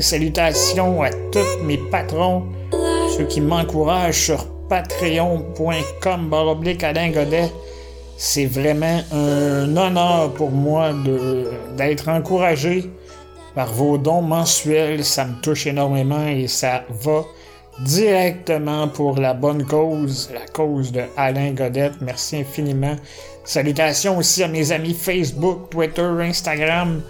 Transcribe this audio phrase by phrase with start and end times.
[0.00, 2.44] Salutations à tous mes patrons,
[3.16, 6.34] ceux qui m'encouragent sur patreon.com
[6.82, 7.50] Alain Godet.
[8.16, 10.90] C'est vraiment un honneur pour moi
[11.76, 12.90] d'être encouragé
[13.54, 15.04] par vos dons mensuels.
[15.04, 17.24] Ça me touche énormément et ça va
[17.80, 21.94] directement pour la bonne cause, la cause de Alain Godette.
[22.00, 22.96] Merci infiniment.
[23.44, 27.02] Salutations aussi à mes amis Facebook, Twitter, Instagram,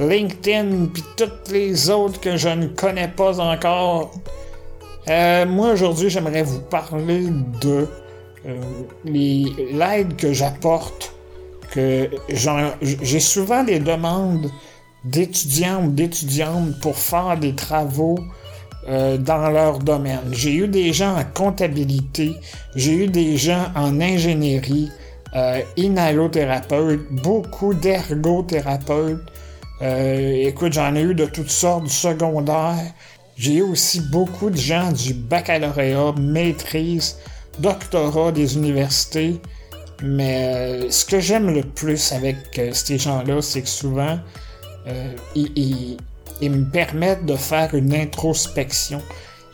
[0.00, 4.12] LinkedIn, puis toutes les autres que je ne connais pas encore.
[5.08, 7.26] Euh, moi aujourd'hui, j'aimerais vous parler
[7.60, 7.88] de
[8.46, 8.60] euh,
[9.04, 11.14] l'aide que j'apporte.
[11.72, 14.50] Que j'ai souvent des demandes
[15.04, 18.18] d'étudiants ou d'étudiantes pour faire des travaux
[18.88, 20.30] euh, dans leur domaine.
[20.32, 22.34] J'ai eu des gens en comptabilité,
[22.74, 24.90] j'ai eu des gens en ingénierie,
[25.76, 29.20] inhalothérapeutes, beaucoup d'ergothérapeutes.
[29.82, 32.76] Euh, écoute, j'en ai eu de toutes sortes du secondaire.
[33.36, 37.16] J'ai eu aussi beaucoup de gens du baccalauréat, maîtrise,
[37.60, 39.40] doctorat des universités.
[40.02, 42.36] Mais euh, ce que j'aime le plus avec
[42.72, 44.18] ces gens-là, c'est que souvent,
[45.34, 45.96] ils,
[46.40, 49.02] ils me permettent de faire une introspection.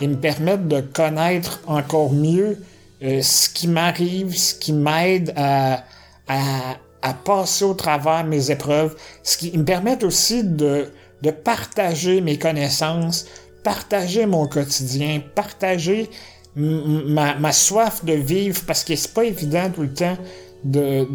[0.00, 2.58] Ils me permettent de connaître encore mieux
[3.02, 5.84] euh, ce qui m'arrive, ce qui m'aide à,
[6.28, 10.88] à, à, passer au travers mes épreuves, ce qui me permet aussi de,
[11.22, 13.26] de partager mes connaissances,
[13.62, 16.10] partager mon quotidien, partager
[16.56, 20.16] ma, ma soif de vivre, parce que c'est pas évident tout le temps
[20.64, 21.06] de,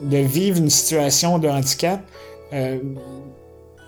[0.00, 2.00] de, vivre une situation de handicap.
[2.52, 2.78] Euh,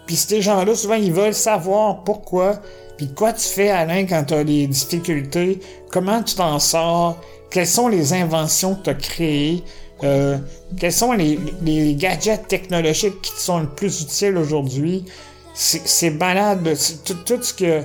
[0.08, 2.62] puis ces gens-là, souvent, ils veulent savoir pourquoi,
[2.96, 7.18] puis quoi tu fais, Alain, quand tu as des difficultés, comment tu t'en sors,
[7.50, 9.62] quelles sont les inventions que tu as créées,
[10.04, 10.38] euh,
[10.80, 15.04] quels sont les, gadgets technologiques qui te sont le plus utiles aujourd'hui?
[15.52, 16.66] C'est malade,
[17.04, 17.82] tout, tout, ce que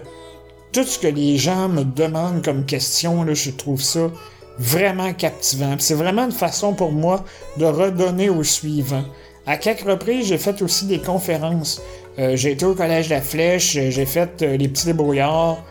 [0.72, 4.10] tout ce que les gens me demandent comme question, là, je trouve ça
[4.58, 5.76] vraiment captivant.
[5.78, 7.26] C'est vraiment une façon pour moi
[7.58, 9.04] de redonner au suivant.
[9.46, 11.82] À quelques reprises, j'ai fait aussi des conférences.
[12.20, 15.64] Euh, j'ai été au Collège de la Flèche, euh, j'ai fait euh, les petits débrouillards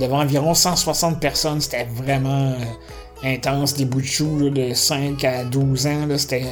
[0.00, 1.60] devant environ 160 personnes.
[1.60, 2.52] C'était vraiment
[3.22, 6.08] intense, des bouts de chou de 5 à 12 ans.
[6.16, 6.42] C'était.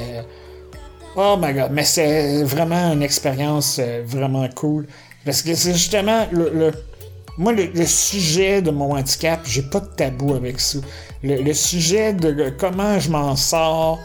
[1.17, 4.87] oh my god, mais c'est vraiment une expérience vraiment cool.
[5.25, 6.71] Parce que c'est justement le,
[7.37, 10.79] moi, le, sujet de mon handicap, j'ai pas de tabou avec ça.
[11.25, 13.99] Le, sujet de comment je m'en sors,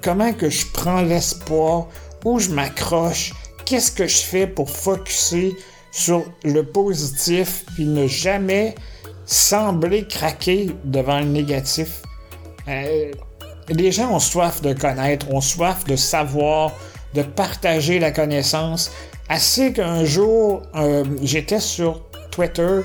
[0.00, 1.88] comment que je prends l'espoir,
[2.24, 5.56] où je m'accroche, qu'est-ce que je fais pour focuser
[5.90, 8.74] sur le positif puis ne jamais
[9.26, 12.02] sembler craquer devant le négatif?
[12.68, 13.12] Euh,
[13.68, 16.72] les gens ont soif de connaître, ont soif de savoir,
[17.14, 18.90] de partager la connaissance.
[19.28, 22.80] Assez qu'un jour, euh, j'étais sur Twitter,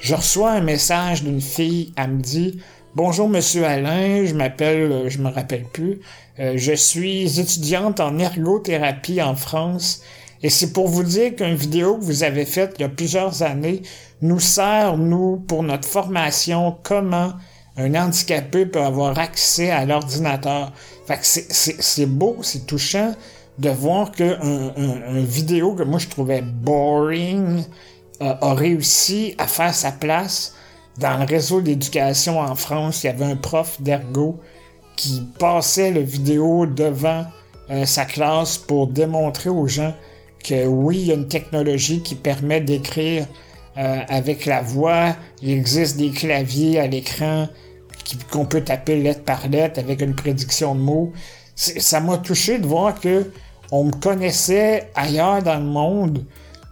[0.00, 2.60] je reçois un message d'une fille, elle me dit
[2.96, 6.00] Bonjour Monsieur Alain, je m'appelle, euh, je me rappelle plus,
[6.36, 10.02] je suis étudiante en ergothérapie en France
[10.44, 13.42] et c'est pour vous dire qu'une vidéo que vous avez faite il y a plusieurs
[13.42, 13.80] années
[14.20, 17.32] nous sert, nous, pour notre formation, comment
[17.78, 20.70] un handicapé peut avoir accès à l'ordinateur.
[21.06, 23.14] Fait que c'est beau, c'est touchant
[23.58, 24.38] de voir qu'un
[24.76, 27.64] un, vidéo que moi je trouvais boring
[28.20, 30.54] euh, a réussi à faire sa place
[30.98, 33.02] dans le réseau d'éducation en France.
[33.02, 34.40] Il y avait un prof d'ergo
[34.96, 37.24] qui passait le vidéo devant
[37.70, 39.94] euh, sa classe pour démontrer aux gens
[40.44, 43.26] que oui, il y a une technologie qui permet d'écrire
[43.76, 45.16] euh, avec la voix.
[45.42, 47.48] Il existe des claviers à l'écran
[48.30, 51.12] qu'on peut taper lettre par lettre avec une prédiction de mots.
[51.56, 53.30] Ça m'a touché de voir que
[53.72, 56.24] on me connaissait ailleurs dans le monde.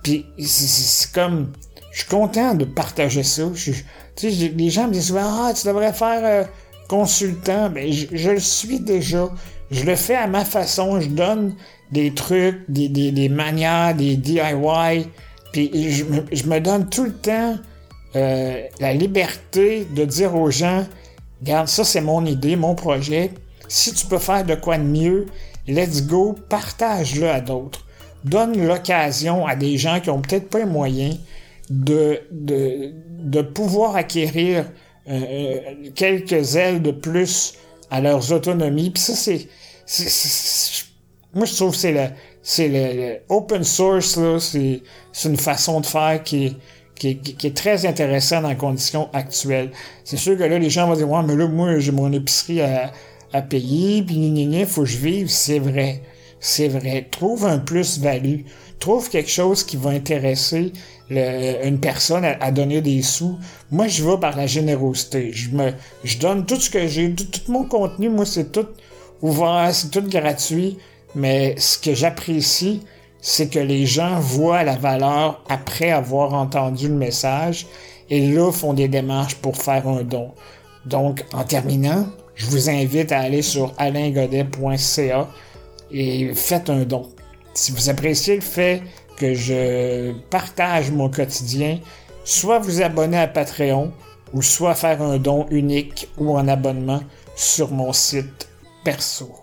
[0.02, 1.52] Puis c'est comme,
[1.90, 3.44] je suis content de partager ça.
[3.54, 3.74] tu
[4.16, 6.44] sais, les gens me disent souvent, ah, tu devrais faire euh,
[6.88, 7.70] consultant.
[7.70, 9.30] Mais ben, je, je, le suis déjà.
[9.70, 11.00] Je le fais à ma façon.
[11.00, 11.54] Je donne
[11.92, 15.06] des trucs, des, des, des manières, des DIY.
[15.52, 17.56] Puis je je me donne tout le temps
[18.16, 20.86] euh, la liberté de dire aux gens,
[21.40, 23.30] regarde, ça c'est mon idée, mon projet.
[23.68, 25.26] Si tu peux faire de quoi de mieux,
[25.66, 27.84] let's go, partage-le à d'autres.
[28.24, 31.18] Donne l'occasion à des gens qui ont peut-être pas les moyens
[31.70, 34.66] de, de, de pouvoir acquérir
[35.08, 37.54] euh, euh quelques ailes de plus
[37.90, 38.90] à leurs autonomies.
[38.90, 39.48] Puis ça, c'est
[41.34, 42.08] moi, je trouve que c'est le,
[42.42, 44.82] c'est le, open source, là, c'est,
[45.12, 46.56] c'est une façon de faire qui est,
[46.94, 49.70] qui, qui, est très intéressante dans les conditions actuelles.
[50.04, 52.60] C'est sûr que là, les gens vont dire, ouais, mais là, moi, j'ai mon épicerie
[52.60, 52.92] à,
[53.32, 56.02] à payer, puis il faut que je vive, c'est vrai.
[56.40, 57.08] c'est vrai.
[57.10, 58.42] Trouve un plus-value.
[58.78, 60.72] Trouve quelque chose qui va intéresser
[61.08, 63.38] une personne à, donner des sous.
[63.70, 65.30] Moi, je vais par la générosité.
[65.32, 65.72] Je me,
[66.04, 68.08] je donne tout ce que j'ai, tout, mon contenu.
[68.08, 68.66] Moi, c'est tout
[69.20, 70.78] ouvert, c'est tout gratuit.
[71.14, 72.82] Mais ce que j'apprécie,
[73.20, 77.66] c'est que les gens voient la valeur après avoir entendu le message
[78.10, 80.32] et là font des démarches pour faire un don.
[80.86, 85.28] Donc, en terminant, je vous invite à aller sur alaingodet.ca
[85.92, 87.08] et faites un don.
[87.54, 88.82] Si vous appréciez le fait
[89.16, 91.78] que je partage mon quotidien,
[92.24, 93.92] soit vous abonner à Patreon
[94.32, 97.00] ou soit faire un don unique ou un abonnement
[97.36, 98.48] sur mon site
[98.84, 99.41] perso.